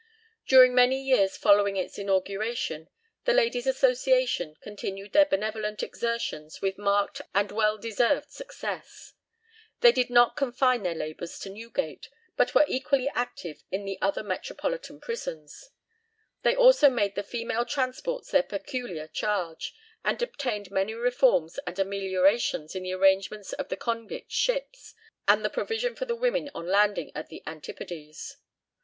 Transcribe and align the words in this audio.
During 0.47 0.73
many 0.73 0.99
years 0.99 1.37
following 1.37 1.77
its 1.77 1.99
inauguration, 1.99 2.89
the 3.25 3.33
"Ladies' 3.35 3.67
Association" 3.67 4.55
continued 4.59 5.11
their 5.13 5.27
benevolent 5.27 5.83
exertions 5.83 6.59
with 6.59 6.75
marked 6.79 7.21
and 7.35 7.51
well 7.51 7.77
deserved 7.77 8.31
success. 8.31 9.13
They 9.81 9.91
did 9.91 10.09
not 10.09 10.35
confine 10.35 10.81
their 10.81 10.95
labours 10.95 11.37
to 11.41 11.51
Newgate, 11.51 12.09
but 12.35 12.55
were 12.55 12.65
equally 12.67 13.09
active 13.13 13.63
in 13.69 13.85
the 13.85 13.99
other 14.01 14.23
metropolitan 14.23 14.99
prisons. 14.99 15.69
They 16.41 16.55
also 16.55 16.89
made 16.89 17.13
the 17.13 17.21
female 17.21 17.63
transports 17.63 18.31
their 18.31 18.41
peculiar 18.41 19.07
charge, 19.07 19.75
and 20.03 20.19
obtained 20.19 20.71
many 20.71 20.95
reforms 20.95 21.59
and 21.67 21.77
ameliorations 21.77 22.73
in 22.73 22.81
the 22.81 22.93
arrangement 22.93 23.53
of 23.59 23.69
the 23.69 23.77
convict 23.77 24.31
ships, 24.31 24.95
and 25.27 25.45
the 25.45 25.51
provision 25.51 25.93
for 25.93 26.05
the 26.05 26.15
women 26.15 26.49
on 26.55 26.65
landing 26.65 27.11
at 27.13 27.27
the 27.27 27.43
Antipodes. 27.45 28.37